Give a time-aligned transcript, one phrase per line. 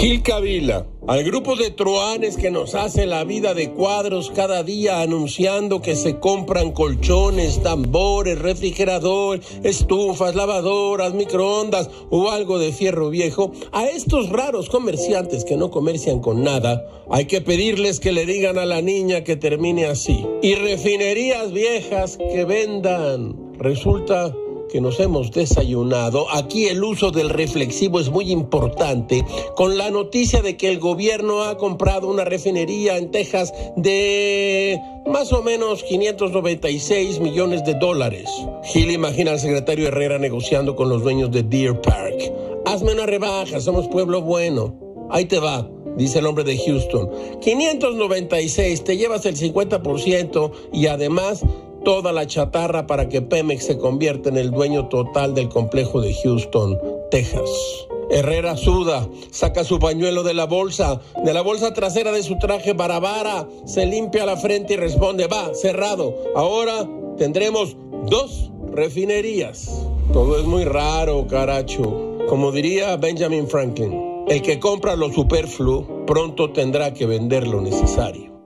[0.00, 5.00] Gil Cavila, al grupo de truanes que nos hace la vida de cuadros cada día
[5.00, 13.50] anunciando que se compran colchones, tambores, refrigerador, estufas, lavadoras, microondas o algo de fierro viejo,
[13.72, 18.56] a estos raros comerciantes que no comercian con nada, hay que pedirles que le digan
[18.56, 20.24] a la niña que termine así.
[20.42, 23.36] Y refinerías viejas que vendan.
[23.58, 24.32] Resulta
[24.68, 26.26] que nos hemos desayunado.
[26.30, 29.24] Aquí el uso del reflexivo es muy importante
[29.56, 35.32] con la noticia de que el gobierno ha comprado una refinería en Texas de más
[35.32, 38.30] o menos 596 millones de dólares.
[38.64, 42.32] Gil imagina al secretario Herrera negociando con los dueños de Deer Park.
[42.66, 44.74] Hazme una rebaja, somos pueblo bueno.
[45.10, 47.10] Ahí te va dice el hombre de Houston.
[47.40, 51.44] 596, te llevas el 50% y además
[51.84, 56.14] toda la chatarra para que Pemex se convierta en el dueño total del complejo de
[56.14, 56.78] Houston,
[57.10, 57.48] Texas.
[58.10, 62.72] Herrera suda, saca su pañuelo de la bolsa, de la bolsa trasera de su traje
[62.72, 66.14] barabara, se limpia la frente y responde, va, cerrado.
[66.34, 69.86] Ahora tendremos dos refinerías.
[70.12, 72.16] Todo es muy raro, caracho.
[72.28, 78.37] Como diría Benjamin Franklin, el que compra lo superfluo pronto tendrá que vender lo necesario.